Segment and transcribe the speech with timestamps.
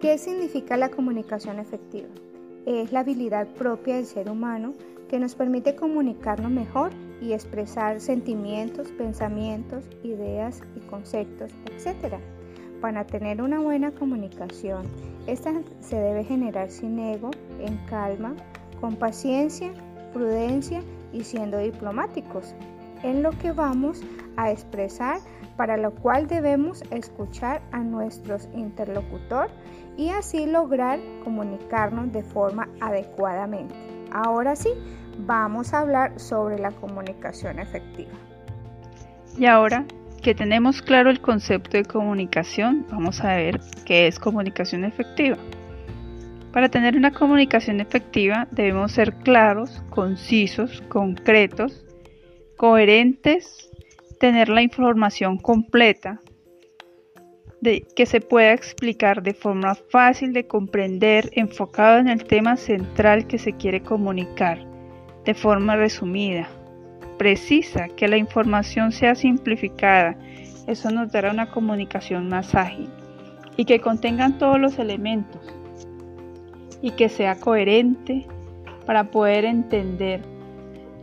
[0.00, 2.08] ¿Qué significa la comunicación efectiva?
[2.64, 4.72] Es la habilidad propia del ser humano
[5.10, 12.14] que nos permite comunicarnos mejor y expresar sentimientos, pensamientos, ideas y conceptos, etc.
[12.80, 14.86] Para tener una buena comunicación,
[15.26, 18.34] esta se debe generar sin ego, en calma,
[18.80, 19.70] con paciencia,
[20.14, 20.82] prudencia
[21.12, 22.54] y siendo diplomáticos
[23.02, 24.00] en lo que vamos
[24.36, 25.18] a expresar,
[25.56, 29.48] para lo cual debemos escuchar a nuestros interlocutor
[29.96, 33.74] y así lograr comunicarnos de forma adecuadamente.
[34.12, 34.70] Ahora sí,
[35.18, 38.12] vamos a hablar sobre la comunicación efectiva.
[39.38, 39.84] Y ahora
[40.22, 45.36] que tenemos claro el concepto de comunicación, vamos a ver qué es comunicación efectiva.
[46.52, 51.84] Para tener una comunicación efectiva debemos ser claros, concisos, concretos,
[52.56, 53.69] coherentes,
[54.20, 56.20] tener la información completa,
[57.62, 63.26] de, que se pueda explicar de forma fácil de comprender, enfocado en el tema central
[63.26, 64.58] que se quiere comunicar,
[65.24, 66.48] de forma resumida,
[67.18, 70.18] precisa, que la información sea simplificada,
[70.66, 72.90] eso nos dará una comunicación más ágil,
[73.56, 75.40] y que contengan todos los elementos,
[76.82, 78.26] y que sea coherente
[78.84, 80.20] para poder entender.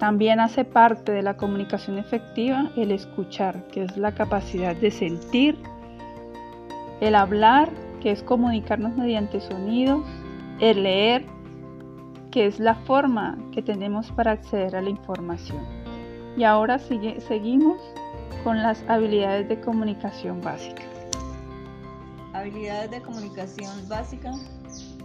[0.00, 5.58] También hace parte de la comunicación efectiva el escuchar, que es la capacidad de sentir,
[7.02, 7.68] el hablar,
[8.00, 10.02] que es comunicarnos mediante sonidos,
[10.58, 11.26] el leer,
[12.30, 15.62] que es la forma que tenemos para acceder a la información.
[16.34, 17.76] Y ahora sigue, seguimos
[18.42, 20.82] con las habilidades de comunicación básica.
[22.32, 24.32] Habilidades de comunicación básica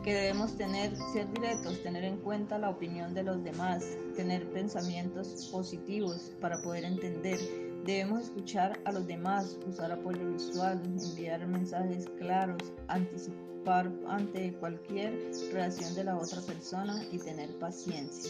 [0.05, 5.49] que debemos tener, ser directos, tener en cuenta la opinión de los demás, tener pensamientos
[5.51, 7.39] positivos para poder entender.
[7.85, 15.19] Debemos escuchar a los demás, usar apoyo visual, enviar mensajes claros, anticipar ante cualquier
[15.51, 18.29] reacción de la otra persona y tener paciencia.